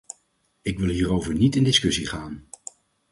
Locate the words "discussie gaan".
1.63-2.47